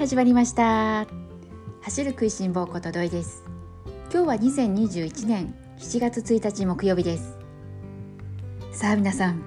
[0.00, 1.06] 始まりました。
[1.82, 3.44] 走る食いしん坊ことどいです。
[4.10, 7.36] 今日は2021年7月1日木曜日です。
[8.72, 9.42] さあ皆さん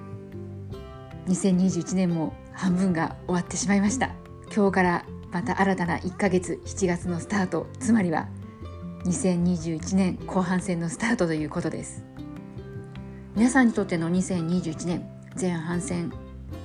[1.26, 4.14] 2021年も半分が終わってしまいました。
[4.54, 8.28] 今日からまた新たな1ヶ月7月のスタートつまりは
[9.06, 12.04] 2021年後半戦のスタートということです。
[13.34, 15.04] 皆さんにとっての2021年
[15.38, 16.12] 前半戦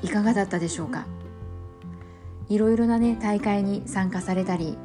[0.03, 1.07] いかがだったでしょうか？
[2.49, 4.77] いろいろなね大会に参加されたり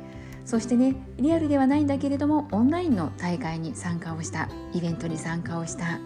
[0.45, 5.99] そしてねリアルではないんだけれどもオンラインの大会に参加をしたイベントに参加をした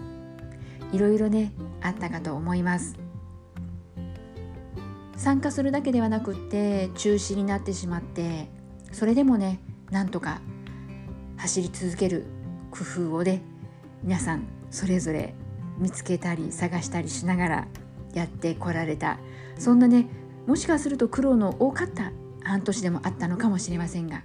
[0.93, 1.51] いろいろね
[1.81, 3.09] あったかと思います。
[5.19, 8.47] 参加するだけではなくって中止になってしまって
[8.93, 9.59] それでもね
[9.91, 10.39] なんとか
[11.35, 12.25] 走り続ける
[12.71, 13.41] 工夫をね
[14.01, 15.35] 皆さんそれぞれ
[15.77, 17.67] 見つけたり探したりしながら
[18.13, 19.19] やってこられた
[19.57, 20.07] そんなね
[20.49, 22.11] もしかすると苦労の多かった
[22.43, 24.23] 半年でもあったのかもしれませんが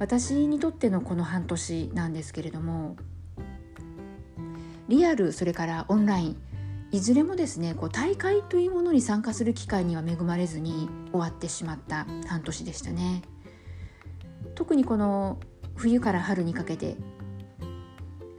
[0.00, 2.96] 私にとってのこの半年なんですけれども
[4.88, 6.36] リアルそれからオンライン
[6.90, 13.22] いずれもですねこう大会というものに参加する機会には恵まれずに終わってしまった半年でしたね。
[14.56, 15.38] 特にこの
[15.76, 16.96] 冬から春にかけて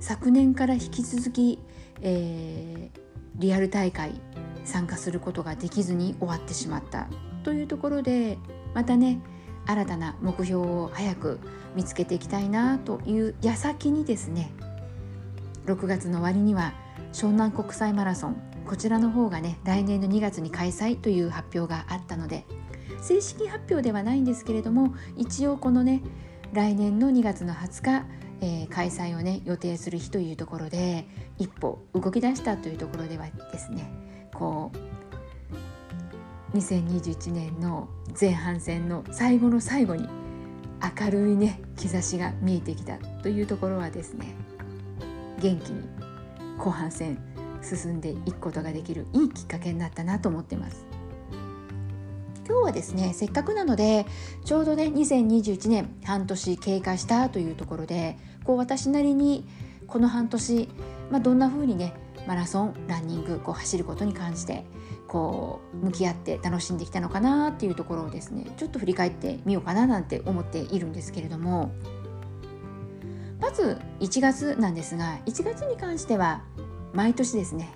[0.01, 1.59] 昨年から引き続き、
[2.01, 2.99] えー、
[3.35, 4.19] リアル大会
[4.67, 7.07] 参加することができずに終わってしまった。
[7.43, 8.37] というところで
[8.73, 9.21] またね
[9.65, 11.39] 新たな目標を早く
[11.75, 14.51] 見つけていきたいなという矢先にですね
[15.65, 16.73] 6月の終わりには
[17.13, 22.45] 湘南国際マラソンこちらの方がね来年の2月に開催という発表があったので
[23.01, 26.01] 正式発表ではないんですけれども一応このね
[26.53, 28.05] 来年の2月の20日、
[28.41, 34.06] えー、開催をね予定する日というところで一歩動き出したというところではですね
[34.37, 34.71] こ
[36.53, 40.07] う2021年の前半戦の最後の最後に
[40.99, 44.35] 明るいね兆しが見えてきたというところはですね
[45.41, 45.89] 元気に
[46.57, 47.17] 後半戦
[47.63, 50.85] 進んでいくことができるいいきっかけになったなと思ってます。
[52.47, 54.05] 今日はですねせっかくなので
[54.45, 59.45] ちょうどね2021年半年経過したというところでこう私なりに
[59.85, 60.69] この半年、
[61.11, 61.93] まあ、どんな風にね
[62.27, 64.65] マラソンランニングこう走ることに関して
[65.07, 71.71] こう向き合って楽しんできたのかなっていうところをですねちょっと振り返ってみようかななんて思っているんですけれども。
[73.39, 76.41] まず1月なんですが1月に関しては
[76.93, 77.71] 毎年ですね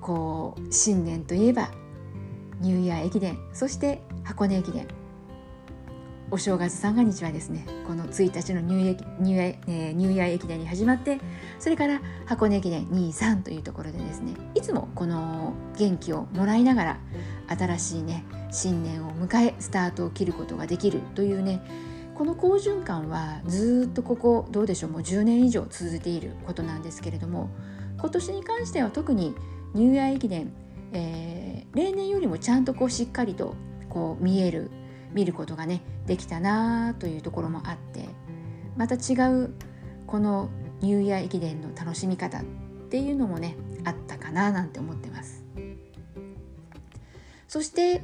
[0.00, 1.70] こう新年といえば
[2.60, 4.97] ニューイヤー駅伝そして箱根駅伝。
[6.30, 11.18] お正月三が日はですねこの1日のニューイヤーニュ、え、ニューイヤー駅伝に始まって
[11.58, 16.98] それから箱根駅伝23というところでですねいつもこの元気をもらいながら
[17.48, 21.62] 新しいね新年を迎えスタートを切ることができるというね
[22.14, 27.48] この好循環はずっとここどうでしょうもう10年以上続いていることなんですけれども
[27.98, 29.34] 今年に関しては特に
[29.72, 30.52] ニューイヤー駅伝、
[30.92, 33.54] えー、例年よりもちゃんとこうしっかりと
[33.88, 34.70] こう見える
[35.12, 38.08] 見ることがねできたなというところもあって
[38.76, 39.54] また違う
[40.06, 42.44] このニューイヤー駅伝の楽しみ方っ
[42.90, 45.44] ていうのもねあったかななんて思ってます。
[47.46, 48.02] そして、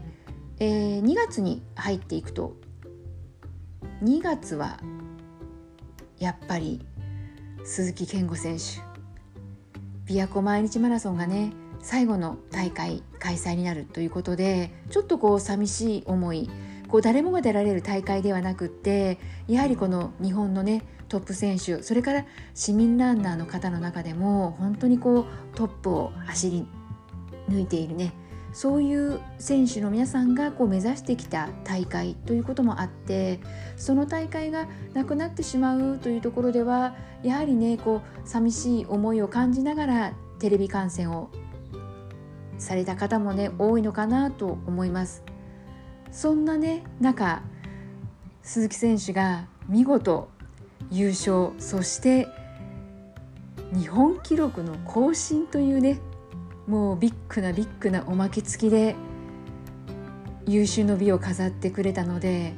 [0.59, 2.57] えー、2月に入っていくと
[4.03, 4.81] 2月は
[6.19, 6.81] やっぱり
[7.65, 8.83] 鈴木健吾選手。
[10.07, 16.51] 琵琶湖毎日マラソンがね最後の大会開催になるということでちょっとこう寂しい思い
[16.89, 19.19] こう誰もが出られる大会ではなくって
[19.49, 22.25] やはりこの日本のねトップ選手それから
[22.55, 26.67] 市民ランナーの方の中でも本当にこうトップを走り
[27.49, 28.13] 抜いているね
[28.53, 33.41] そういう選手の皆さんがこう目指してきた大会ということもあって
[33.77, 36.95] その大会がなくなってしまうというところでは
[37.25, 41.31] やはりねこう寂しい思いを感じながらテレビ観戦を
[42.59, 45.34] された方もね多いのかなと思います。
[46.15, 47.43] そんなね中
[48.45, 50.29] 鈴木選手が見事
[50.89, 52.29] 優勝そして
[53.73, 55.99] 日本記録の更新というね
[56.69, 58.95] もうビッグなビッグなおまけ付きで
[60.47, 62.55] 優秀の美を飾ってくれたので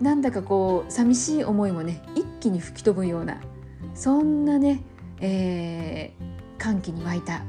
[0.00, 3.40] なんだかこう寂しい思いもね一気に吹き飛ぶような
[3.94, 4.82] そんなね、
[5.20, 7.44] えー、歓喜に沸いた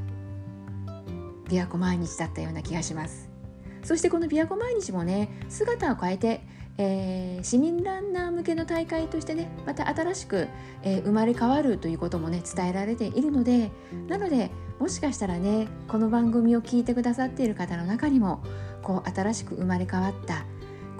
[1.47, 3.28] 琵琶湖毎日だったような気がします。
[3.83, 6.41] そしてこの琵琶湖毎日もね姿を変えて
[6.81, 10.47] えー、市民ランナー向けの大会としてねまた新しく、
[10.81, 13.69] えー、生まれ変わるということもね伝えられているので
[14.07, 14.49] なので
[14.79, 18.41] もしかしたらねこの番組を聞いてくださっている方の中にも
[18.81, 20.45] こう新しく生まれ変わった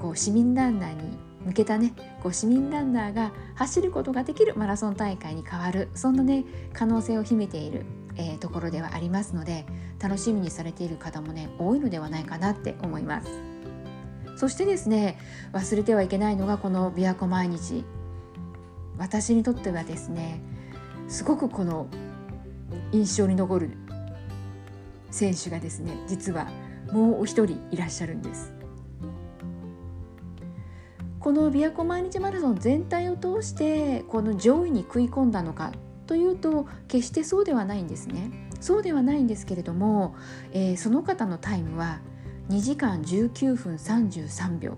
[0.02, 6.44] こう市民ランナーに向けたねこう市民ランナーが走ることができるマラソン大会に変わるそんなね
[6.74, 7.86] 可能性を秘めている、
[8.20, 9.66] えー、ところではありますので
[10.00, 13.30] 楽しみにされている方もね多いのではないかなって思います。
[14.36, 15.18] そしてですね
[15.52, 17.84] 忘れてはいけないのがこの琵琶湖毎日
[18.98, 20.42] 私にとってはですね
[21.10, 21.88] すごくこの
[22.94, 23.72] 印象に残る
[25.12, 26.48] 選手がですね実は
[26.94, 28.54] もうお一人いらっしゃるんです
[31.20, 35.74] この琵琶湖毎日マラソン全体を通してこの上位に食い込んだのか
[36.10, 38.32] というと決してそうではないんですね。
[38.60, 40.16] そうではないんですけれども、
[40.54, 42.00] えー、その方のタイムは
[42.50, 44.76] 2時間19分33秒。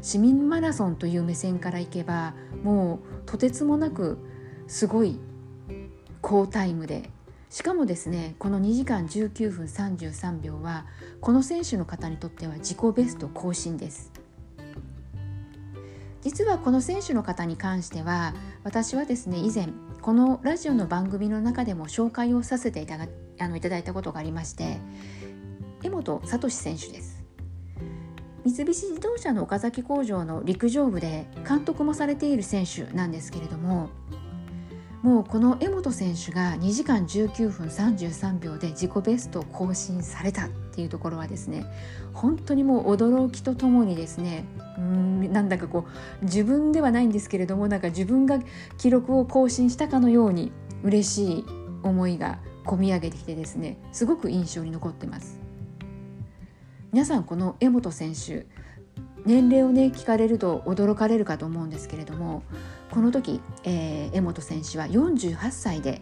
[0.00, 2.32] 市民マラソンという目線からいけば
[2.62, 4.16] もうとてつもなく
[4.66, 5.20] すごい
[6.22, 7.10] 好タイムで。
[7.50, 10.86] しかもですねこの2時間19分33秒は
[11.20, 14.12] この選手の方にとっては自己ベスト更新です。
[16.22, 19.68] 実はこの選手の方に関しては私はですね以前
[20.04, 23.06] このラジオの番組の中でも紹介をさせていただ
[23.40, 24.76] あのいただいたことがありまして
[25.82, 27.24] 江本聡選手です。
[28.44, 33.88] 三菱自動車の岡崎工場の陸上部で監督もされている選手なんですけれども
[35.04, 41.66] もうこの江本選手が2時間19分33秒で自己ベストを更新されたっていうところはですね
[42.14, 44.46] 本当にもう驚きとともにですね
[44.78, 45.84] うんなんだかこ
[46.22, 48.38] う自分ではないんですけれどもなんか自分が
[48.78, 50.52] 記録を更新したかのように
[50.82, 51.44] 嬉しい
[51.82, 55.38] 思いが込み上げてきてですねすごく印象に残ってます。
[56.92, 58.46] 皆さんこの江本選手
[59.26, 62.42] 年齢をね聞かれると驚かれるかと思うんですけれども
[62.94, 66.00] この時、えー、江本選手は48歳で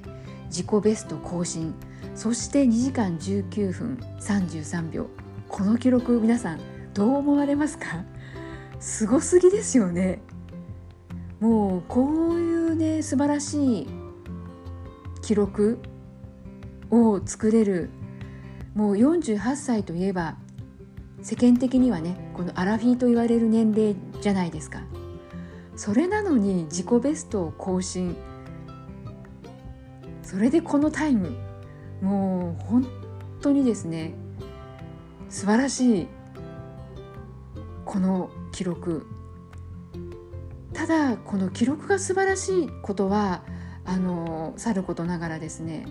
[0.48, 1.74] 自己ベスト更新。
[2.14, 5.06] そして2時間19分33秒。
[5.48, 6.60] この記録皆さん
[6.92, 8.04] どう思われますか？
[8.78, 10.20] すごすぎですよね。
[11.40, 13.86] もうこういうね素晴らしい
[15.22, 15.78] 記録
[16.90, 17.88] を作れる。
[18.74, 20.36] もう48歳といえば
[21.22, 24.82] 世間的にはねこのアラフィーと言われる年齢じゃないですか。
[25.76, 28.16] それなのに自己ベストを更新。
[30.22, 31.36] それでこのタイム。
[32.00, 32.86] もう本
[33.40, 34.14] 当にですね
[35.28, 36.08] 素晴らしい
[37.84, 39.06] この記録。
[40.72, 43.44] ただこの記録が素晴らしいことは
[43.84, 45.86] あのさることながらですね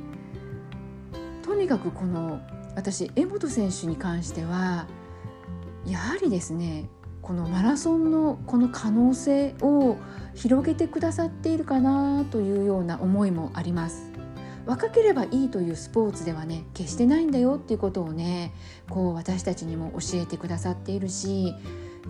[1.43, 2.41] とにかくこの
[2.75, 4.87] 私江本選手に関しては
[5.85, 6.89] やはりですね
[7.21, 9.97] このマラソンのこの可能性を
[10.33, 14.11] 広げてくださっているかなというような思いもあります。
[14.65, 18.53] 若ければいいというスポーツではね決してないんだよっていうことをね
[18.89, 21.53] こう私たちにも教えてくださっているし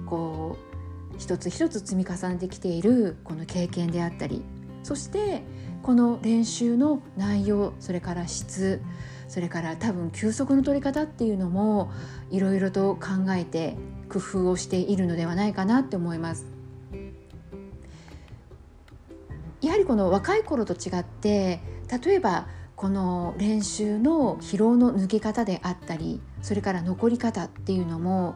[0.06, 4.44] こう一つ一つ積み重ねてきているこの経験であったり
[4.84, 5.44] そして
[5.81, 8.81] この練習の内容それから質
[9.28, 11.92] それから多分休息の取り方っていうのも
[12.30, 13.78] いろいろと考えて
[14.12, 16.46] 工夫をしているのではないかなって思います。
[19.62, 21.62] やはりこの若い頃と違って
[22.04, 28.33] 例えばこの練習の疲労の抜け方であったりそれから残り方っていうのも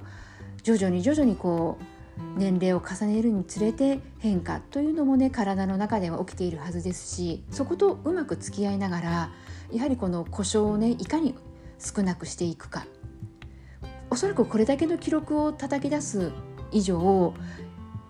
[0.62, 1.96] 徐々に徐々にこう
[2.40, 9.32] 年齢を重ねるにつれて変化というのもね体の中では起きているはずですしそことうまく付き合いながら
[9.72, 11.36] やはりこの故障をねいかに
[11.80, 12.86] 少なくしていくか
[14.10, 16.32] おそらくこれだけの記録を叩き出す
[16.72, 17.34] 以上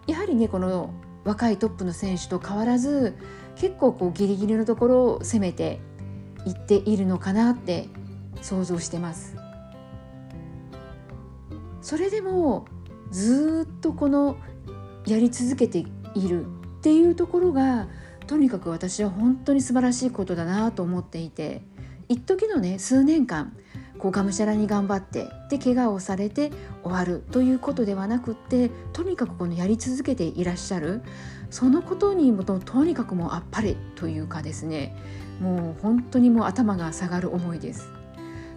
[0.08, 3.16] やはりねこの若いトップの選手と変わらず
[3.56, 5.80] 結構こうギリギリのところを攻めて
[6.46, 7.88] いっているのかなって
[8.42, 9.36] 想像してます。
[11.82, 12.66] それでも
[13.12, 14.38] ずっとこの
[15.06, 15.86] やり続けて
[16.16, 16.48] いるっ
[16.82, 17.88] ていうところが
[18.26, 21.62] とにかく私は本当に素晴らしいことだなと思っていて
[22.10, 23.56] 一時のね数年間
[23.98, 26.52] こうがむしゃらに頑張ってで怪我をされて
[26.84, 31.02] 終わるということではなくってとにかくこのやり続けていらっしゃる
[31.50, 34.96] そのことにもとにかくもうあっぱれというかですね
[35.40, 37.90] もう本当にもう頭が下がる思いです。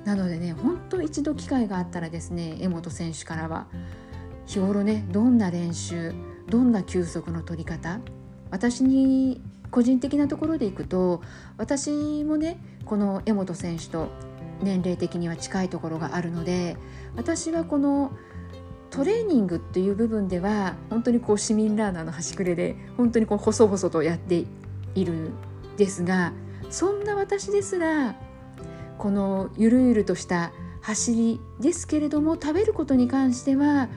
[0.04, 3.66] なのでね本当一度機会があったらですね江本選手からは
[4.46, 6.14] 日頃ねどんな練習
[6.48, 8.00] どんな休息の取り方
[8.50, 11.20] 私に個人的なところでいくと
[11.58, 14.08] 私もねこの江本選手と
[14.62, 16.76] 年齢的には近いところがあるので
[17.16, 18.12] 私はこの
[18.90, 24.44] トレーニングっていう部分では本当にこう市民ランナーの端くれで本当にこう細々とやって
[24.94, 25.32] いるん
[25.76, 26.32] ですが
[26.70, 28.14] そんな私ですら
[28.96, 33.88] このゆるゆるとした走りですけれども食べることに関しては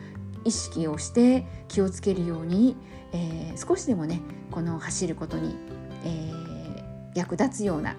[0.43, 2.75] 意識をして気をつけるように、
[3.13, 5.55] えー、少しでもねこの走ることに、
[6.03, 7.95] えー、役立つような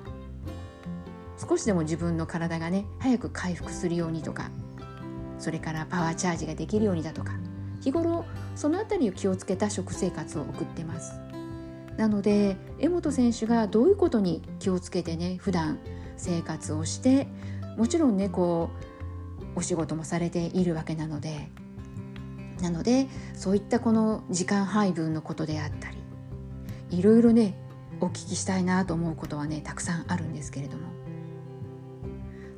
[1.48, 4.50] 少しでも自分の体がね早く回復するようにとか
[5.38, 7.32] それからパワーチャージができるようにだとか
[7.80, 11.18] 日頃その辺りを気をつけた食生活を送ってます。
[11.96, 15.78] なので江本選手がどういうことに気をつけてね普段
[16.16, 17.26] 生活をして
[17.76, 18.70] もちろんねこ
[19.54, 21.50] うお仕事もされているわけなので
[22.62, 25.98] なのでそういったこの時間配分のことであったり
[26.98, 27.58] いろいろね
[28.00, 30.91] お聞きしたいなと思うことはねたくさんあるんですけれども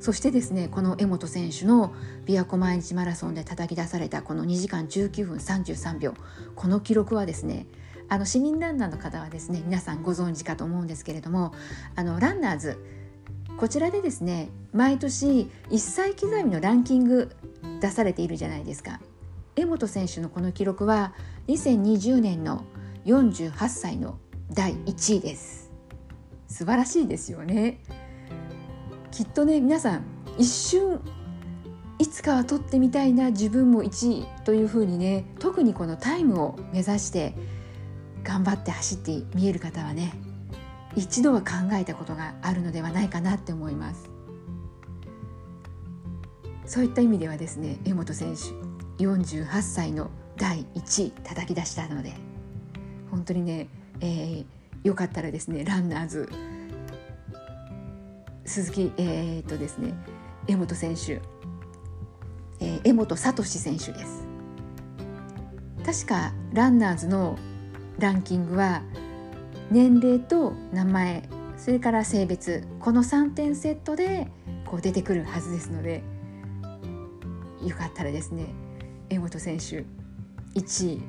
[0.05, 1.91] そしてですねこの江本選手の
[2.27, 6.13] 琵琶湖毎日マラソンで叩き出されたこの2時間19分33秒
[6.53, 7.65] この記録はですね
[8.07, 11.55] あの市民ランナーの方はですね皆さんご存知かと思うんですけれども
[11.95, 12.77] あのランナーズ
[13.57, 17.35] こちらでですね毎年1歳刻みのランキング
[17.81, 18.99] 出されているじゃないですか。
[19.55, 21.15] 江本選手のこの記録は
[21.47, 22.63] 2020年の
[23.05, 24.19] 48歳の
[24.53, 25.71] 第1位です。
[26.47, 27.79] 素晴らしいですよね。
[29.15, 30.03] きっとね皆さん
[30.37, 30.99] 一瞬
[31.99, 37.33] いつかは取ってみたいな自分も1位というふうにね特にこのタイムを目指して
[38.25, 40.11] 頑張って走って見える方はね
[40.97, 44.09] 一度は考えたことがあるのではないかなって思います。
[46.65, 48.41] そういった意味ではですね江本選手
[49.01, 52.13] 48歳の第1位叩き出したので
[53.11, 53.69] 本当にね、
[54.01, 54.45] えー、
[54.83, 56.27] よかったらですねランナーズ
[58.45, 59.93] 鈴木えー、っとですね
[60.47, 61.21] 江本選手、
[62.59, 64.27] えー、江本聡選手です。
[65.85, 67.37] 確かランナーズの
[67.99, 68.81] ランキングは
[69.71, 74.27] 年齢と名前それから性別この3点セットで
[74.65, 76.03] こう出てくるはずですので
[77.63, 78.47] よかったらですね
[79.09, 79.85] 江本選手
[80.59, 81.01] 1位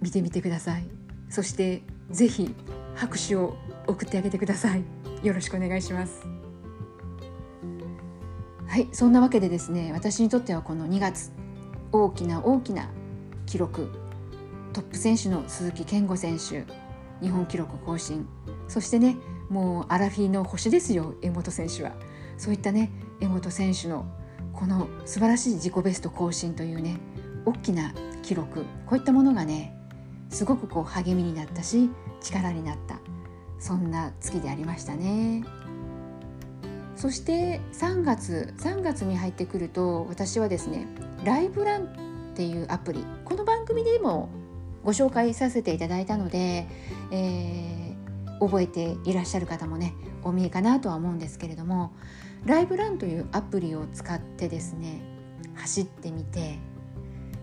[0.00, 0.84] 見てみてください。
[1.28, 2.54] そしてぜひ
[2.94, 3.56] 拍手を
[3.86, 4.84] 送ってあげてください。
[5.22, 6.29] よろしくお願いします。
[8.70, 11.32] はいそんなわけでですね私にとってはこの2月
[11.90, 12.88] 大きな大きな
[13.44, 13.90] 記録
[14.72, 16.64] トップ選手の鈴木健吾選手
[17.20, 18.28] 日本記録更新
[18.68, 19.16] そしてね
[19.48, 21.90] もうアラフィーの星ですよ江本選手は
[22.38, 24.06] そういったね江本選手の
[24.52, 27.00] この素晴らしい自己ベスト更新というね
[27.46, 29.76] 大きな記録こういったものがね
[30.28, 33.00] すごくこう励みになったし力になった
[33.58, 35.44] そんな月でありましたね。
[37.00, 40.86] そして3月3月に入ってくると私はですね
[41.24, 41.86] ライブランっ
[42.34, 44.28] ていうアプリこの番組でも
[44.84, 46.68] ご紹介させていただいたので、
[47.10, 51.94] えー、覚えていらっしゃる方もねお見えかなとは思うんですけれども
[52.44, 55.00] ライブランというアプリを使ってですね
[55.54, 56.58] 走ってみて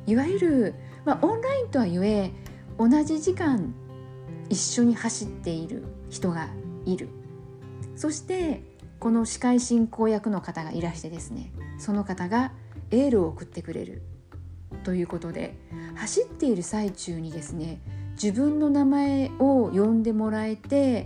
[0.05, 2.31] いわゆる、まあ、オンラインとはいえ
[2.77, 3.73] 同じ時間
[4.49, 6.47] 一緒に走っている人が
[6.85, 7.09] いる。
[7.95, 12.51] そしてこの司会進行役の方がいらしてですねその方が
[12.91, 14.01] エールを送ってくれる
[14.83, 15.55] ということで
[15.95, 17.79] 走っている最中にですね
[18.13, 21.05] 自分の名前を呼んでもらえて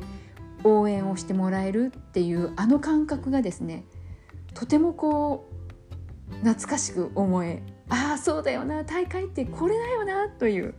[0.64, 3.86] 応援をしてもらえるっていうあの感覚がですね
[4.54, 5.50] とてもこ
[6.30, 10.76] う懐かしく思えああそうだよな大会ってこれだよなという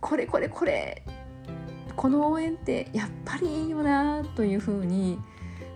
[0.00, 1.02] これこれこれ
[1.96, 5.18] この応援ってやっぱりいいよなというふうに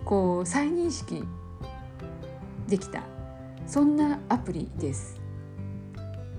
[0.05, 1.25] こう再認識
[2.69, 3.03] できた。
[3.67, 5.21] そんなアプリです。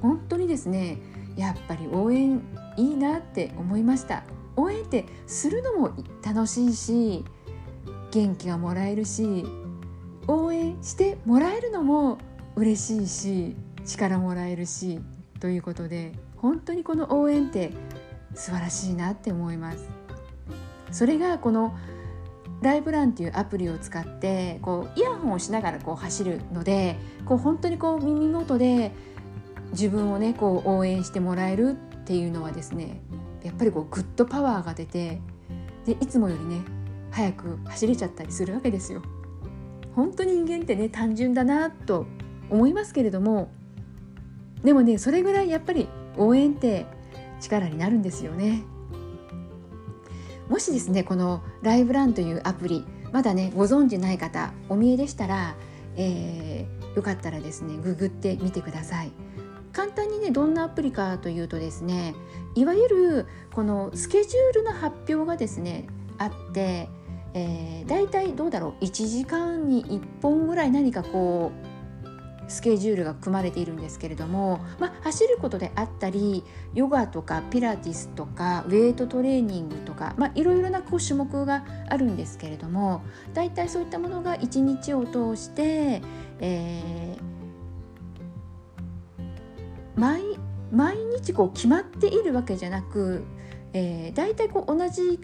[0.01, 0.98] 本当にですね
[1.38, 2.41] やっぱり応援
[2.77, 4.24] いいなって思いました。
[4.58, 5.91] 応援ってするのも
[6.24, 7.24] 楽しいし
[8.12, 9.46] 元気がもらえるし
[10.27, 12.18] 応援してもらえるのも
[12.56, 15.00] 嬉しいし力もらえるし
[15.39, 17.72] ということで本当にこの応援って
[18.36, 19.89] 素晴らしいなって思います。
[20.91, 21.74] それがこの
[22.62, 28.91] ライブランっていうアプリを使ってこうイヤホンをしながらこう走るのでこう本当にこう耳元で
[29.72, 33.01] 自分をねこう応援してもらえるっていうのはですね
[33.44, 35.20] やっぱりこうグッとパワーが出て
[35.86, 36.62] でいつもよりね
[37.10, 39.01] 早く走れちゃったりするわけですよ。
[39.96, 42.06] 本当に人間ってね単純だなと
[42.50, 43.50] 思いますけれども
[44.63, 46.86] でもねそれぐらいやっぱり応援って
[47.41, 48.63] 力になるんですよね。
[50.51, 55.55] もしですねこのライブランというアプリまだねご存知ない方お見えでしたら、
[55.96, 59.13] えー、よかったらですねググってみてください。
[59.72, 62.13] 簡単にねどんなアプリかというとですね
[62.55, 66.89] いわゆるこのスケジュールの発表がですねあって、
[67.34, 71.71] えー、だいたいどうだろう1時間に1本ぐらい何かこう
[72.51, 76.43] スケジュールが組まれているんですけれども、まあ、走ることであったり
[76.74, 83.03] ヨガとかピラティスとかウェイトトレーニングとか、まあ、いろいろなこう種目があるんですけれども
[83.34, 86.01] 大体そういったものが一日を通して、
[86.39, 90.22] えー、毎
[90.72, 93.24] 毎日こう決まっているわけじゃなく、
[93.74, 95.20] えー、大体こう同じ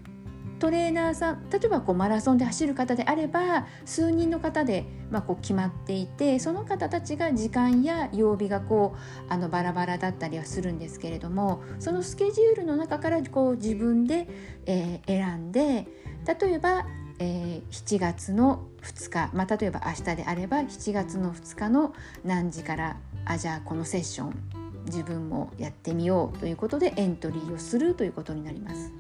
[0.59, 14.27] トレーナーさん例えばこうマラソンで走る方であれば数人の方で、まあ、こう決まっていてその方たちが時間や曜日がこうあのバラバラだったりはするんですけれどもそのスケジュールの中からこう自分で、
[14.65, 15.87] えー、選んで
[16.25, 16.85] 例えば、
[17.19, 28.91] えー、7月の2日、まあ、例えば明日であれば7月の2日の何時からあじゃあこのセッション自分もやってみようということでエントリーをするということになります。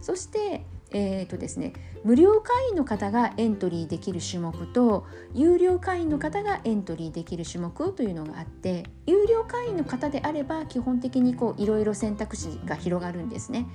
[0.00, 13.66] そしてえーとですね、無料会員の方がエントリーできる種目と有料会員の方がエントリーできる種目というのがあって有料会員の方であれば基本的にいろいろ選択肢が広がるんですね。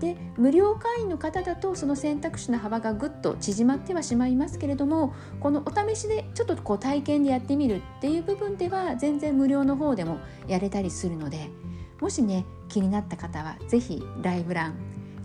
[0.00, 11.50] で無料会員の方だとその選択肢の幅がぐっと縮まってはしまいますけれどもこのお試しでちょっとこう体験でやってみるっていう部分では全然無料の方でもやれたりするので
[12.00, 14.74] もしね気になった方は是非ライブラン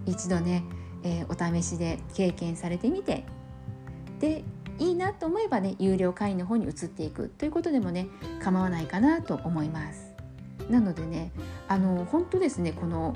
[0.07, 0.63] 一度ね
[1.03, 3.25] えー、お試しで経験されてみて
[4.19, 4.43] で
[4.79, 8.07] いいなと思えばね有料会員の方に移っていくということでもね
[8.41, 10.13] 構わないかなと思います。
[10.69, 11.31] なのでね
[11.67, 13.15] あの本当ですねこの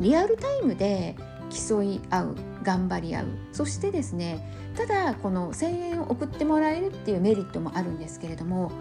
[0.00, 1.14] リアルタイムで
[1.50, 8.72] 競い合う頑張り合うそしてですねただこの声援を送ってもらえるっていうメリットもあるんですけれども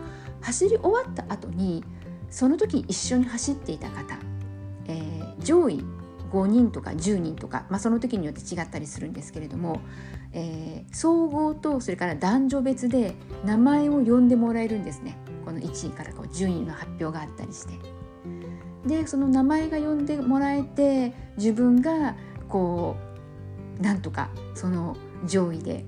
[0.41, 1.83] 走り終わった後に
[2.29, 4.17] その時一緒に走っていた方、
[4.88, 5.83] えー、上位
[6.31, 9.81] 5人とか10人とか、まあ、その時によって違ったりするんですけれども、
[10.33, 13.13] えー、総合とそれから男女別で
[13.45, 17.74] 名前を呼んでもらえるんですねこの1位からこう順位の発表があったりして。
[18.85, 22.15] でその名前が呼んでもらえて自分が
[22.48, 22.96] こ
[23.77, 25.85] うなんとかその上位で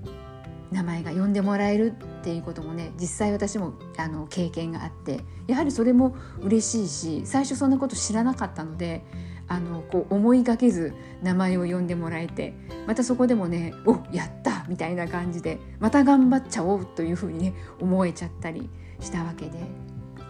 [0.71, 9.03] 名前が呼んでもらえるっていうこともね実際私もあの経験があってやはりそれも嬉しいし最初そんなこと知らなかったので
[9.51, 12.53] あのこう思いがけず名前を呼んでもらえて
[12.87, 18.69] またそこでもね「おやった!」みたいな感じでまた頑張っちゃおうというふうにね思えちゃったり
[19.01, 19.59] したわけで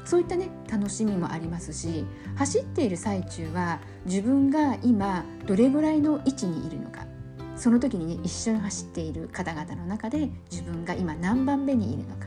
[0.06, 2.04] そういったね楽しみもありますし
[2.36, 7.06] 走っている最中は自分が今どれぐらいの位置にいるのか
[7.56, 12.26] その時にね一緒に走っている方々の中で自分が今何番目にいるのか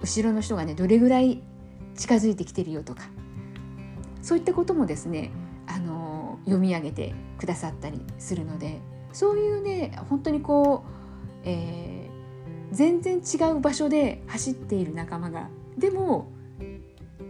[0.00, 1.42] 後ろの人がねどれぐらい
[1.94, 3.02] 近づいてきてるよとか
[4.22, 5.30] そういったこともですね
[5.74, 8.80] あの読み上げてくださったりするので
[9.12, 16.30] そういうね本当にこう、えー、全然違う場所で走っている仲間がでも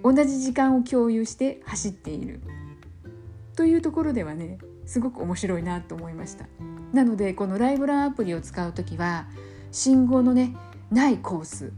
[0.03, 2.41] 同じ時間を共有して走っている。
[3.55, 6.47] というところではねすごく面白いなと思いました。
[6.93, 9.27] なのでこのライブランアプリを使う時は
[9.71, 10.57] 信号のね
[10.91, 11.73] ないコース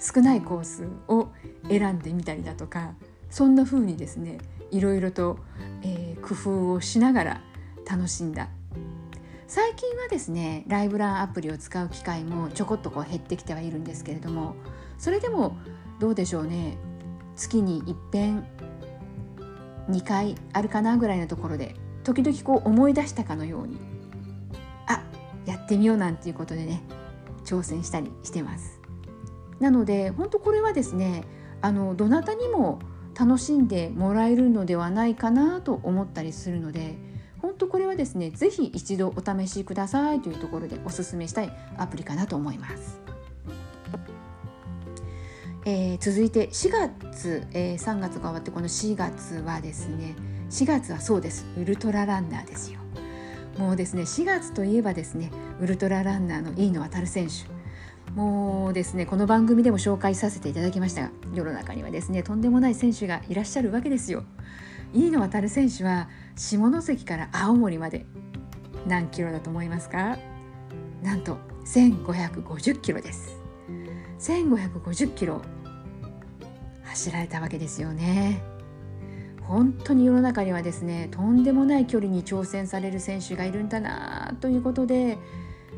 [0.00, 1.28] 少ないコースを
[1.68, 2.94] 選んでみたりだとか
[3.30, 4.38] そんな風にですね
[4.70, 5.38] いろいろと、
[5.82, 7.40] えー、工夫をしながら
[7.88, 8.48] 楽しんだ。
[9.48, 14.56] 最近はですねライブランアプリを使う機会もちょこっとこう減ってきてはいるんですけれども
[14.98, 15.56] それでも
[16.00, 16.76] どうでしょうね。
[17.36, 18.46] 月に一遍
[19.90, 23.78] 2回あるかなぐらいのところで時々こう思い出したかのように
[24.86, 25.02] あ
[25.44, 26.82] やってみようなんていうことでね
[27.44, 28.80] 挑戦したりしてます。
[29.60, 31.24] なので本当これはですね
[31.62, 32.80] あのどなたにも
[33.18, 36.96] 楽しんでもらえるのではないかなと思ったりするので
[37.40, 43.00] 本当これはですね是非一度お試しくださいというところでおすすめしたいアプリかなと思います。
[45.68, 50.14] えー、続いて4月、えー、3月が終わってこの4月はですね
[50.48, 51.44] 4月はそうです。
[51.58, 52.78] ウルトラランナーですよ。
[53.58, 57.55] もうですね4月といえばですねウルトラランナーの飯野航選手。
[58.16, 64.24] もうですねこの番組でも紹介させていただきましたが世の中にはですねとんでもない選手がいらっしゃるわけですよ。
[64.94, 68.06] 飯野航選手は下関から青森まで。
[68.86, 70.16] 何キロだと思いますか？
[71.02, 73.36] なんと1550キロです。
[74.18, 75.42] 1550キロ。
[76.84, 78.42] 走られたわけですよね。
[79.42, 85.18] 本当に世の中にはですねとんでもない距離に挑戦される選手がいるんだなということで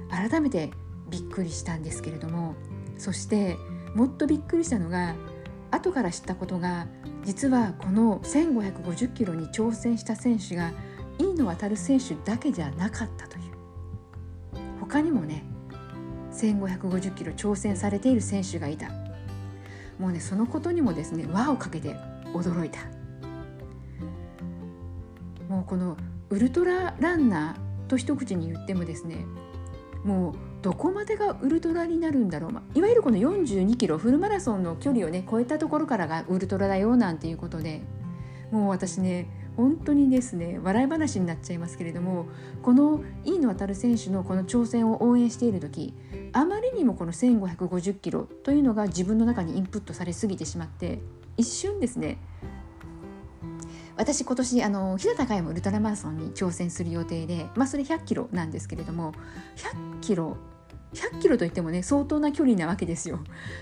[0.09, 0.71] 改めて
[1.11, 2.55] びっくりしたんですけれども
[2.99, 3.57] そして
[3.95, 5.15] もっとびっくりしたのが
[5.71, 6.87] 後から知ったことが
[7.25, 10.73] 実はこの1550キロに挑戦した選手が
[11.19, 13.43] 飯野航選手だけじゃなかったという。
[14.81, 15.45] 他にもね
[16.33, 18.91] 1550キロ挑戦されている選手がいた。
[19.99, 21.97] もうねそのことにもですね輪をかけて
[22.33, 22.81] 驚いた。
[25.49, 25.97] もうこの
[26.31, 29.25] ウルトラランナーと一口に言ってもですね
[30.05, 37.83] もうどこまでがウルトラになるんだろう、まあ、いわゆるこの42キロフルマラソンの距離をね超えたところからがウルトラだよなんていうことで
[38.51, 42.27] もう私ね本当にですね笑い話になっちゃいますけれども
[42.63, 45.95] この飯野航選手のこの挑戦を応援している時
[46.33, 51.01] あまりにもこの1550キロというのが自分の中にインプットされすぎてしまって
[51.37, 52.19] 一瞬ですね
[53.99, 59.13] 私今年あの日高海もウルトラマラソンに挑戦する予定で、まあ、それ100キロなんですけれども
[59.57, 60.37] 100キロ
[60.95, 63.19] 100キロといってもね相当な距離なわけですよ。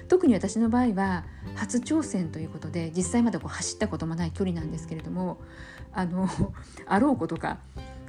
[0.09, 1.25] 特に私の場合は
[1.57, 5.41] 初挑戦ということで実際まだこう走ったこともない距離なんですけれども
[5.93, 6.29] あの
[6.87, 7.59] あろうことか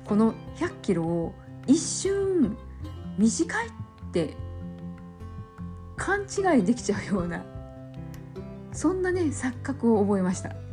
[0.05, 1.33] この100キロを
[1.65, 2.57] 一瞬
[3.17, 3.71] 短いっ
[4.11, 4.35] て
[5.95, 7.43] 勘違いできちゃうような
[8.71, 10.66] そんなね錯覚を覚えました。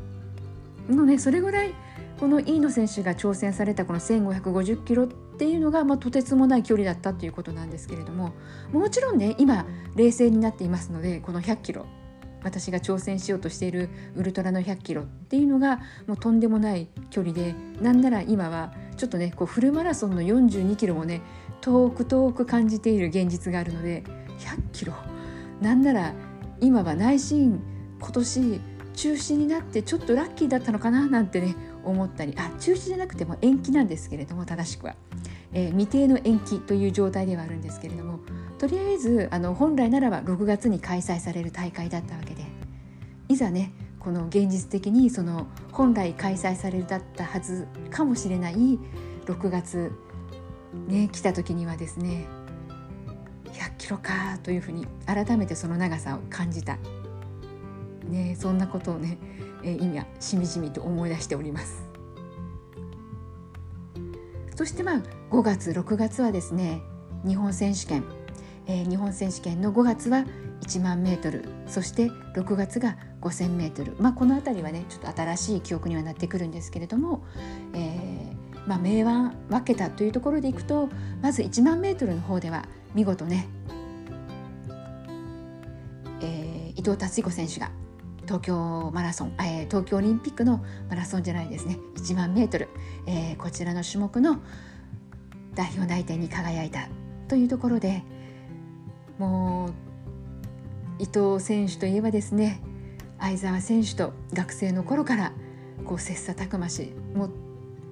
[0.93, 1.75] のねそれぐらい
[2.19, 8.33] この飯野選手が挑戦されたこの1550キロっていうのが、まあ、とてつもない距離だったということなんですけれども
[8.73, 9.67] もちろんね今
[9.97, 11.87] 冷静になっていますのでこの100キロ
[12.45, 21.23] 私が挑戦しようとしているウルトラの100キロっていうのがもうとんでもない距離でなんなら今はちょっとねこうフルマラソンの42キロもね
[21.63, 24.05] 遠く遠く感じている現実があるので
[24.39, 24.93] 100キロ
[25.61, 26.15] なんなら
[26.61, 27.61] 今は内心
[27.99, 28.61] 今年
[28.95, 34.95] 中止になってちょっとラッキーだったのかななんてね思ったりあ中止じゃなくても延期なんですけれども正しくは、
[35.53, 38.21] えー、未定の延期という状態ではあるんですけれども
[38.59, 42.45] とりあえずあの本来ならば6月に開催される大会だったわけで
[43.29, 48.79] いざねこの現実的にその本来開催されるだったはずかもしれない
[49.27, 49.93] 6月
[50.87, 52.27] ね来た時にはですね
[53.55, 56.79] 100キロかというふうに改めてその長さを感じた、
[58.09, 59.19] ね、そんなことをね、
[59.63, 61.85] え今しみじみと思い出しております。
[64.55, 66.81] そしてまあ5月6月はですね
[67.27, 68.05] 日本選手権、
[68.67, 70.25] えー、日本選手権の5月は
[70.63, 71.45] 1万メートル。
[71.67, 77.25] そして6月が5,000メートル、まあ、この辺りはねちょっと新しい記憶にはなってくるんですけれども、
[77.73, 80.89] えーまあ、明暗分けたというところでいくと
[81.23, 83.49] まず1万メートルの方では見事ね、
[86.21, 87.71] えー、伊藤達彦選手が
[88.25, 92.69] 東京マラソン、えー、東京オリンピックのマラソンじゃないですね1万メートル、
[93.07, 94.41] えー、こちらの種目の
[95.55, 96.89] 代表内定に輝いた
[97.29, 98.03] というところで
[99.19, 99.67] も
[100.99, 102.61] う伊藤選手といえばですね
[103.21, 105.33] 相澤選手と学生の頃から
[105.85, 107.31] こう切磋琢磨しもう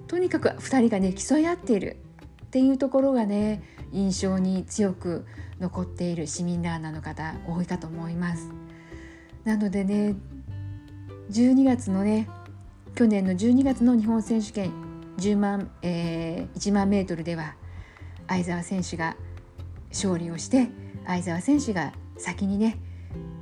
[0.07, 1.97] とにかく2人がね競い合っている
[2.45, 5.27] っていうところがね印象に強く
[5.61, 8.62] 残っている市民ランナーの方多いかと思います。
[9.45, 10.15] なのでね
[11.31, 12.29] 12月のね
[12.95, 14.73] 去年の12月の日本選手権
[15.19, 17.55] 10万、えー、1万メートルでは
[18.29, 19.17] 相澤選手が
[19.91, 20.69] 勝利をして
[21.07, 22.79] 相澤選手が先にね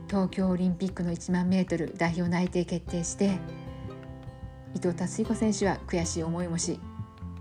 [0.08, 3.38] 東京オリンピックの1万メートル代表内定決定して
[4.74, 6.80] 伊藤達彦選手は悔しい思いもし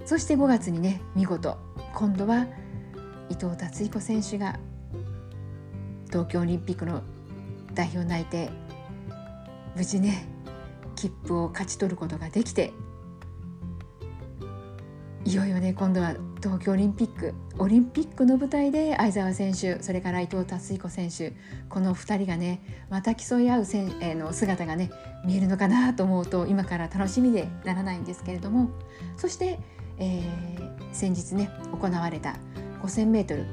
[0.06, 1.58] そして5月にね見事
[1.96, 2.48] 今度は
[3.30, 4.60] 伊藤達彦選手が
[6.08, 7.04] 東京オリンピックの
[7.80, 8.50] 代表内定。
[9.74, 10.28] 無事ね
[10.98, 12.74] 切符を勝ち取ることができて
[15.24, 21.34] いよいよね今度は東京オリンピックオリンピックの舞台で相澤選手それから伊藤達彦選手
[21.70, 24.92] この2人がねまた競い合うせん、えー、の姿がね
[25.26, 28.72] 見えるのかなと思うと今から楽しみでならないんですけれども
[29.16, 29.58] そして、
[30.00, 32.36] えー、先日ね行われた
[32.82, 33.46] 5000m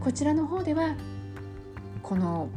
[0.00, 0.96] こちらの方では
[2.02, 2.48] この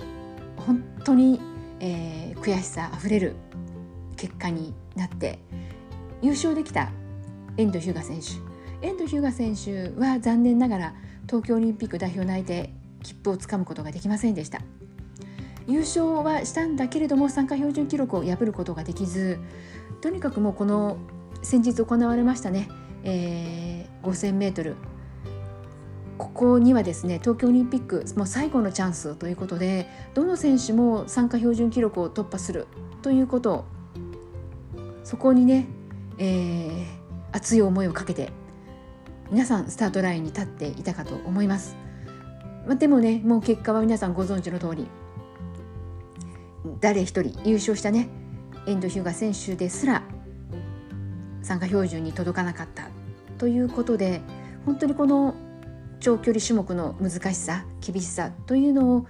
[0.58, 1.40] 本当に、
[1.80, 3.36] えー、悔しさあふれる
[4.16, 5.40] 結果になって
[6.22, 6.90] 優勝できた
[7.58, 8.58] 遠藤日向選手。
[8.88, 10.94] 遠藤日向選手は残念ながら
[11.26, 14.62] 東京オリンピック代表内定切符をつかむことができませんでした。
[15.68, 19.38] 優勝はしたんだけれども参加標準記録を破ることができず
[20.00, 20.98] とにかくもうこの
[21.44, 22.70] 先日行われましたね、
[23.04, 24.76] えー、5000m
[26.18, 32.68] ここにはですね東京オリンピックもう最後のチャンスということでどの選手も参加標準記録を突破する
[33.02, 33.66] ということ
[35.04, 35.68] そこにね、
[36.18, 36.86] えー、
[37.32, 38.32] 熱い思いをかけて
[39.32, 41.76] 皆さんスタートラインに立っていたかと思います。
[42.66, 44.88] まあ、でもねもう結果は皆さんご存知の通り
[46.82, 48.10] 誰一人優勝したね
[48.66, 50.04] 遠藤日向選手ですら
[51.42, 52.90] 参加標準に届かなかった
[53.38, 54.22] ということで
[54.66, 55.34] 本当にこの
[56.00, 59.08] 長距離種目の難しさ厳しさというのを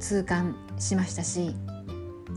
[0.00, 1.54] 痛感しましたし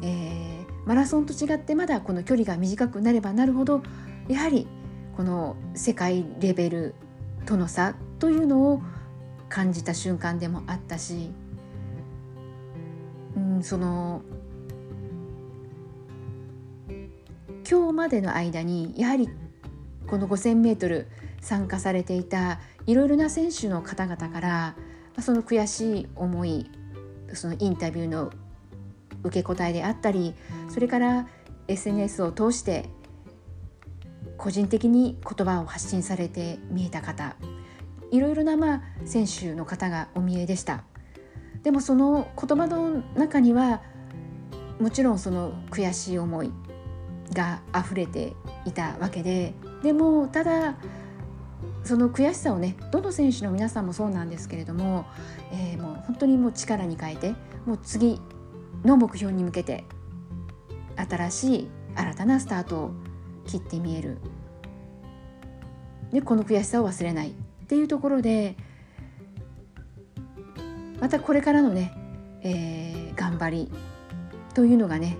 [0.01, 3.84] えー、マラソンと違ってまだこの距離が短くなればなるほど
[4.27, 4.67] やはり
[5.15, 6.95] この世界レベル
[7.45, 8.82] との差というのを
[9.49, 11.32] 感じた瞬間でもあったし、
[13.36, 14.21] うん、その
[17.69, 19.30] 今日までの間にやはり
[20.08, 21.06] この 5,000m
[21.41, 24.75] 参加されていたいろいろな選手の方々から
[25.19, 26.69] その悔しい思い
[27.34, 28.32] そのインタビューの
[29.23, 30.34] 受け答えであったり
[30.69, 31.27] それから
[31.67, 32.89] SNS を通して
[34.38, 37.36] 個人的に言葉を発信されて見えた方
[38.12, 40.84] いろいろなまあ選手の方がお見えでした。
[41.63, 43.82] でもその言葉の中には
[44.80, 46.51] もちろんその悔しい思い
[47.34, 48.34] が溢れて
[48.65, 50.75] いたわけででもただ
[51.84, 55.06] その悔しさをねどの選手の皆さんもそうなんですけれども、
[55.52, 58.22] えー、もう本当にもう力に変えてもう次
[58.84, 59.84] の目標に向けて
[60.96, 62.91] 新しい新たなスタートを
[63.46, 64.17] 切ってみえる。
[66.12, 67.34] でこの悔しさを忘れないっ
[67.67, 68.58] ていうところで
[71.00, 71.94] またこれからのね、
[72.44, 73.72] えー、頑張り
[74.54, 75.17] というのがね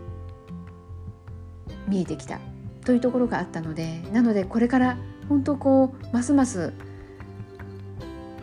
[1.88, 2.39] 見えてきた
[2.84, 4.97] というところがあったのでなのでこれから
[5.31, 6.73] 本当こうますます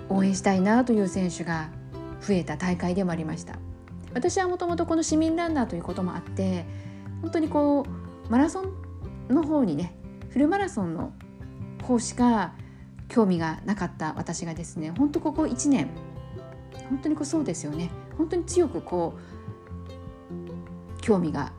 [0.09, 1.69] 応援したいなという選手が
[2.23, 3.59] 増えた大会でもありました。
[4.15, 6.65] 私はもともとこの市民ランナーということもあって
[7.21, 7.85] 本当にこ
[8.27, 9.99] うマラソンの方にね
[10.31, 11.13] フルマラソンの
[11.83, 12.55] 方しか
[13.09, 15.91] 興味がなかった私がですね本当ここ1年
[16.89, 17.91] 本当にこうそうですよね。
[18.17, 21.53] 本当に強くこう興味が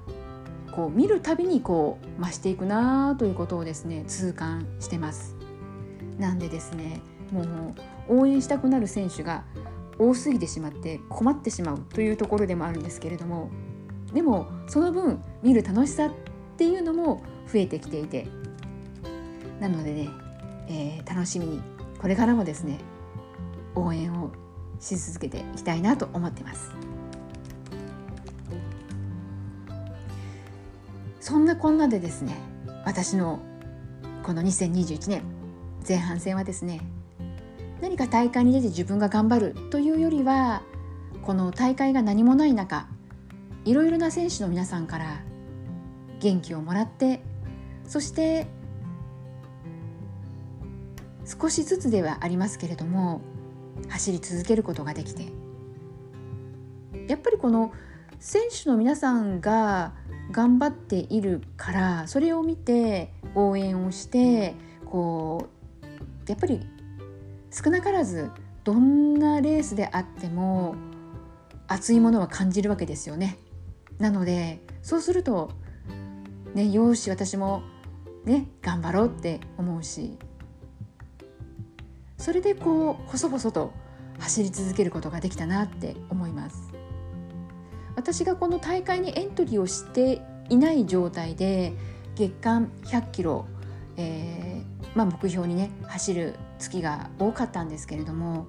[0.80, 5.36] こう見るたびにこう増していくなということをですね痛感してます。
[6.18, 7.02] なんでですね
[7.34, 9.44] もう応援したくなる選手が
[9.98, 13.50] 多すぎてしまって困ってしまうというところでもあるんですけれども
[14.14, 16.12] でもその分見る楽しさっ
[16.56, 18.28] ていうのも増えてきていて
[19.60, 20.10] なのでね、
[20.70, 21.62] えー、楽しみに
[22.00, 22.80] これからもですね
[23.76, 24.32] 応援を
[24.80, 26.89] し続けていきたいなと思ってます。
[31.30, 32.36] そんなこんなでですね
[32.86, 33.40] 私の
[34.24, 35.22] この2021年
[35.88, 36.82] 前半戦はですね
[37.82, 40.64] 何か大会に出て自分が頑張るというよりは
[41.22, 42.88] この大会が何もない中
[43.64, 45.22] いろいろな選手の皆さんから
[46.20, 47.22] 元気をもらって
[47.86, 48.48] そして
[51.26, 53.22] 少しずつではありますけれども
[53.88, 55.28] 走り続けることができて
[57.08, 57.72] やっぱりこの
[58.20, 59.94] 選手の皆さんが
[60.32, 64.56] 頑張っているからそれを見て応援をして
[64.86, 65.48] こ
[65.82, 66.62] うやっぱり
[67.52, 68.30] 少なからず
[68.64, 70.76] どんなレースであっても
[71.68, 73.38] 熱いものは感じるわけですよね。
[74.00, 75.52] なのでそうすると
[76.54, 77.64] ねよし私も
[78.26, 80.18] ね頑張ろうって思うし
[82.18, 83.72] それでこう細々と
[84.20, 86.69] 走り続けることができたなって思います。
[88.00, 91.74] 私がこの大会にエントリーをしていない状態で
[92.16, 93.46] 月間100キロ、
[93.98, 98.48] えーまあ、目標にね走る月が多かったんですけれども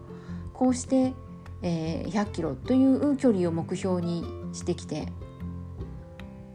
[0.55, 1.15] こうして、
[1.63, 5.09] えー、100キロという距離を目標にしてきて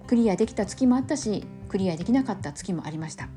[0.07, 3.27] クリアできた月もあったしクリアできなかった月もありました。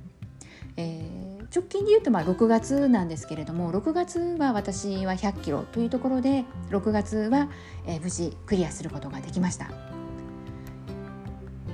[0.76, 7.48] えー直近で言うとまあ6月なんですけれども6月は私は100キロというところで6月は、
[7.86, 9.70] え無事クリアすることができました。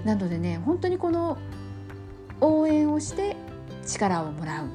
[0.04, 1.38] なのでね本当にこの
[2.40, 3.36] 応援をして
[3.86, 4.68] 力をもらう。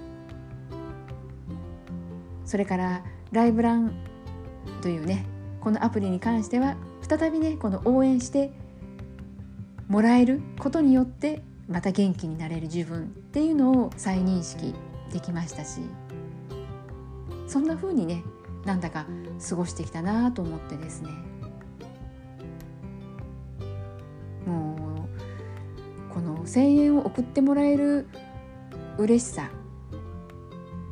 [2.45, 3.93] それからライブラン
[4.81, 5.25] というね
[5.61, 6.75] このアプリに関しては
[7.07, 8.51] 再びねこの応援して
[9.87, 14.73] もらえることによってまた元気になれる自分っていうのを再認識
[15.09, 15.81] できましたし
[17.47, 18.23] そんな風にね
[18.65, 19.05] なんだか
[19.47, 21.09] 過ごしてきたなと思ってですね
[24.45, 25.07] も
[26.11, 28.07] うこの声援を送ってもらえる
[28.97, 29.49] 嬉しさ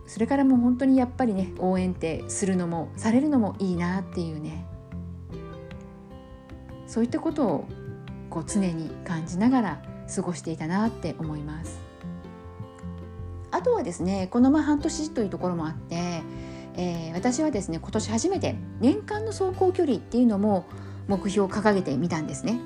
[0.08, 4.65] それからもう本当にやっぱりね応援ってするのもされるのもいいなっていうね
[6.88, 7.67] そういったことを
[8.30, 9.82] こう常に感じながら
[10.15, 11.87] 過ごしていたなって思います。
[13.67, 16.21] とはですねこのま半年というところもあって、
[16.75, 20.65] えー、私はですね今年初めて年間の走行距離っていうのも
[21.08, 22.60] 目標を掲げてみたんですね。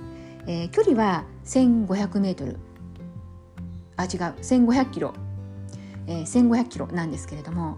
[0.47, 2.57] えー、距離は 1500m
[3.95, 4.09] あ違う。
[4.09, 5.13] 1500キロ、
[6.07, 7.77] えー、1500キロなんですけれども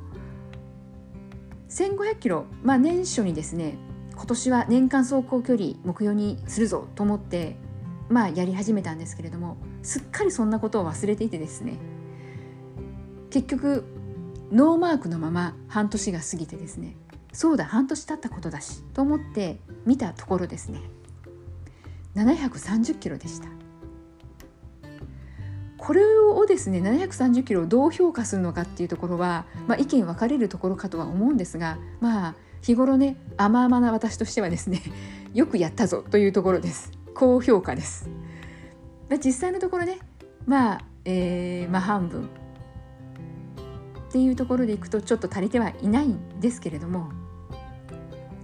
[1.70, 3.78] 1500キロ、まあ、年初にですね
[4.16, 7.58] 今年は年間走行距離目標にするぞと思って、
[8.10, 11.78] まあやり始めたんですけれどもすっかりそんなことを忘れていてですね
[13.34, 13.84] 結局
[14.52, 16.96] ノーマークのまま半年が過ぎてですね
[17.32, 20.80] そうだ半年経ったことだしと思って見たところですね。
[22.16, 23.48] 730キロでした。
[25.80, 34.84] これをですね730キロをどう評価するのかっていうところは、まあ、意見分かれるところかとは思うんですがまあ日頃ね甘々な私としてはですね
[35.34, 36.92] よくやったぞというところです。
[37.16, 38.08] 高評価です、
[39.10, 39.98] まあ、実際のところね
[40.46, 42.30] まあ、えー、まあ半分
[44.14, 47.10] っていうところでいくとちょっと足りてはいないんですけれども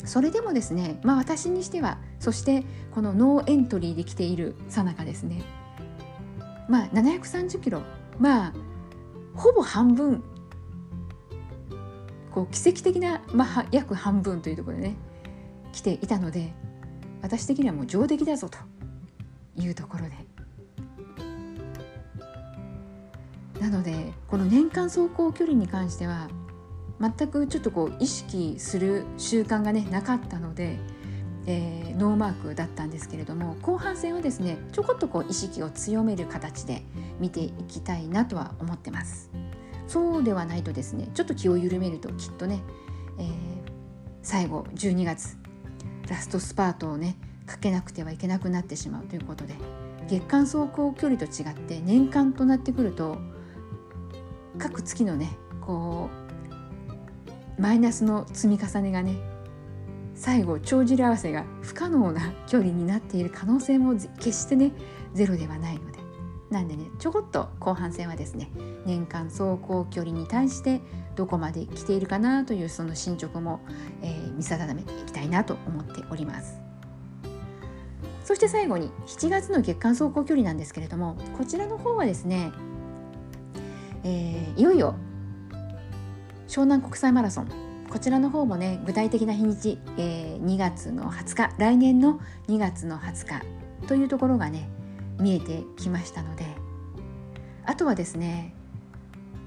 [0.04, 5.44] それでもですねまあ私にしてはそしてこのノーエントリーで来ているさなかですね
[6.68, 7.84] まあ730キロ
[8.18, 8.54] まあ
[9.36, 10.24] ほぼ半分
[12.32, 14.96] こう奇跡的な、まあ、約半分というところでね
[15.72, 16.52] 来ていたので
[17.22, 18.58] 私的にはもう上出来だぞと
[19.56, 20.29] いうところで
[23.60, 26.30] なのでこの年間走行距離に関しては
[27.00, 30.78] 全くちょっとこう意識する習慣がねなかったので、
[31.46, 36.84] えー、ノーマークだったんですけれども後半戦はですねちょこっとこう意識を強める形で
[37.20, 39.30] 見ていきたいなとは思ってます。
[39.88, 42.62] そうではないとですねちょっと気を緩めるときっとね、
[43.18, 43.28] えー、
[44.22, 45.36] 最後12月
[46.08, 47.18] ラストスパートをね
[47.48, 49.56] かけなくてはいけなくなってしまうということで
[50.08, 53.18] 月間走行距離と違って年間となってくると
[54.58, 56.10] 各月のねこ
[57.58, 59.18] うマイナスの積み重ねがね
[60.16, 64.72] 最後帳尻合わせが不可能な距離になっている可能性も決してね
[65.14, 66.00] ゼロではないので。
[66.50, 68.50] なんでねちょこっと後半戦はですね
[68.86, 70.82] 年間走行距離に対して
[71.16, 73.60] どこまで来ているかなというその進捗も、
[74.02, 76.60] えー、見定めていきたいなと思っております。
[78.24, 82.52] そして最後に7月の月間走行距離なんですけれどもこちらの方はですね
[84.04, 84.96] えー、いよいよ
[86.48, 87.48] 湘南国際マラソン。
[87.90, 93.42] こちらの方もね具体的な日にち、えー、2月の20日来年の2月の20
[93.82, 94.70] 日というところがね
[95.20, 96.46] 見えてきましたので。
[97.66, 98.56] あとはですね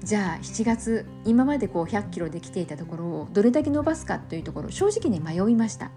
[0.01, 5.91] じゃあ7月今までこう100キロで来ていたところをどれだけ伸ばすかというところ正直ね迷いました。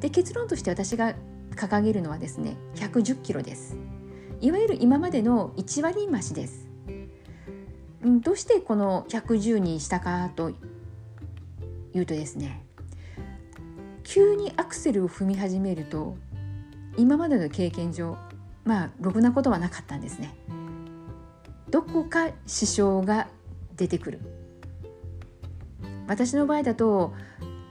[0.00, 1.14] で結論として私が
[1.56, 3.76] 掲げるのはですね110キロです。
[4.42, 6.69] いわゆる今までの1割増しです。
[8.02, 10.54] どうしてこの110にしたかとい
[11.98, 12.62] うとですね
[14.04, 16.16] 急にアクセルを踏み始めると
[16.96, 18.16] 今までの経験上
[18.64, 20.34] まあろくなことはなかったんですね。
[21.70, 23.28] どこか支障が
[23.76, 24.20] 出てくる。
[26.08, 27.14] 私の場合だと,、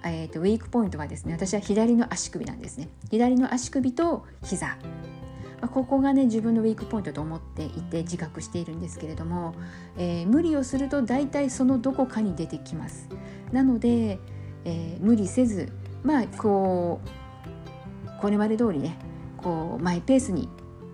[0.06, 2.90] えーと、ウィークポイントはですね私は左の足首なんですね。
[3.12, 4.78] 左の足首と膝。
[5.62, 9.56] まあ、ここがね自分のウィークポイントと思っていて自覚しているんですけれども、
[9.98, 13.10] えー、無理をすると大体そのどこかに出てきます。
[13.52, 14.20] なので、
[14.66, 15.72] えー、無理せず
[16.04, 18.98] まあこうこれまで通りね
[19.38, 20.50] こうマイペースに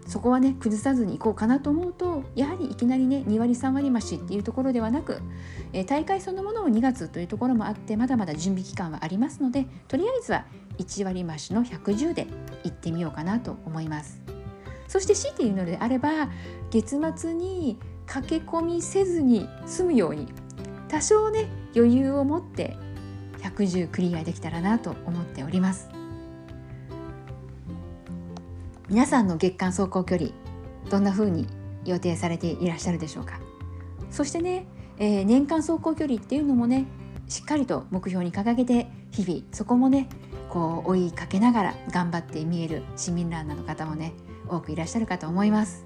[0.08, 5.20] そこはね崩さずにいこうかなと思うとやはりいきなりね2割3割増しっていうところではなく、
[5.74, 10.46] えー、大会そのものを2月というところもあってまだまだ準備期間はありますのでとりあえずは
[10.78, 12.28] 1割増しの110で
[12.64, 14.35] いってみようかなと思います。
[14.88, 16.30] そして強いて言うのであれば
[16.70, 20.28] 月末に駆け込みせずに済むように
[20.88, 22.78] 多少ね余裕を持って
[23.40, 25.90] 110クリアできたらなと思っております。
[28.88, 30.30] 皆さんの月間走行距離
[30.92, 31.48] どんな風に
[31.86, 33.40] 予定されていらっしゃるでしょうか？
[34.12, 34.68] そしてね、
[35.00, 36.86] えー、年間走行距離っていうのもね
[37.28, 40.08] しっかりと目標に掲げて日々そこもね
[40.50, 44.14] こう追いかけながら頑張って見える市民ランナーの方もね
[44.50, 45.86] 多くいらっしゃるかと思います。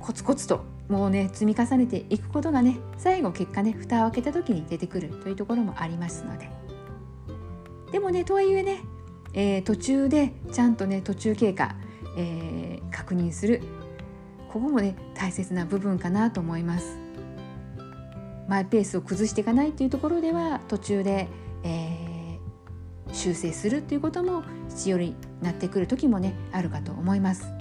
[0.00, 6.50] コツコツともうね積み重ねていくことがね最後結果ね蓋を開けた時に出てくるというところもありますので。
[7.92, 8.80] でもねとはいえね、
[9.34, 11.76] えー、途中でちゃんとね途中経過、
[12.16, 13.62] えー、確認する。
[14.50, 16.98] ここもね大切な部分かなと思います。
[18.48, 21.28] マイペースを崩していかないというところでは途中で、
[21.62, 27.52] えー、修正するということも必要になってくる時もねあるかと思います。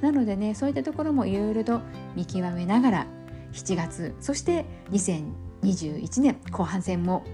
[0.00, 1.80] なのでねそういったところもいろいろと
[2.14, 3.06] 見極めながら
[3.52, 7.24] 7月そして2021年後半戦も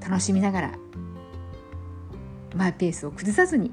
[0.00, 0.72] 楽しみながら
[2.56, 3.72] マイペースを崩さずに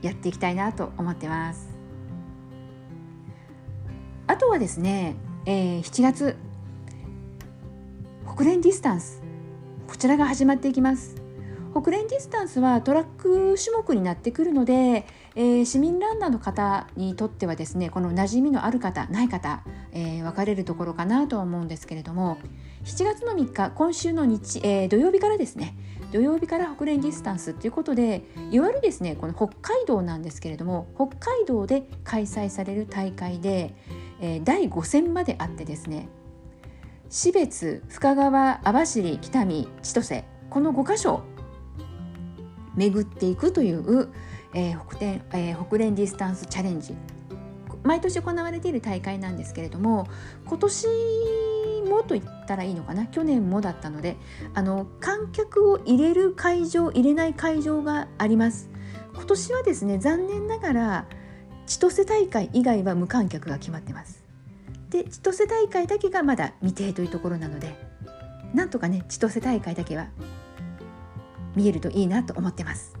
[0.00, 1.68] やっていきたいなと思ってます。
[4.26, 6.36] あとはですね、えー、7月
[8.36, 9.22] ホクレンディスタンス
[9.86, 11.21] こちらが始まっていきます。
[11.72, 19.62] ホクレンディスタンスはトラック種目になってくるので、えー、市民ランナーの方にとってはですねこの馴染みのある方ない方、
[19.92, 22.36] えー、分かれるところかなとは思うんですけれども
[22.84, 25.74] 7月の3日今週の日、えー、土曜日からですね
[26.12, 33.74] 土曜日からホクレンディスタンスということでいわゆるですねこの北海道なんですけれども北海道で開催される大会で、
[34.20, 36.08] えー、第5戦まであってですね
[37.08, 41.22] 士別深川網走北見千歳この5箇所
[42.76, 44.08] 巡っていくという、
[44.54, 46.94] えー、北天えー、ホクレンディスタンスチャレンジ。
[47.84, 50.06] 毎年行われている大会なんですけれども
[50.46, 50.86] 今年
[51.88, 53.06] もと言ったらいいのかな？
[53.06, 54.16] 去年もだったので
[54.54, 58.70] あの観客を入れる会場入れない会場があります。
[59.14, 61.06] 今年はですね残念ながら
[61.66, 64.22] 千歳大会以外は無観客が決まってます。
[64.90, 67.74] で千歳大会だけがまだ未定というところなので
[68.54, 70.06] なんとかね千歳大会だけは
[71.54, 72.96] 見えるといいなと思ってます、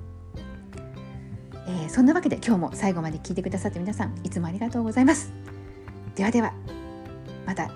[1.66, 5.32] えー、そんなわけで今日も最後まで聞いてくださって皆さんいつもありがとうございます。
[6.14, 6.52] ではでは
[7.46, 7.70] また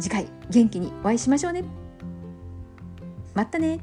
[0.00, 1.64] 次回元気にお会いしましょうね。
[3.34, 3.80] またね。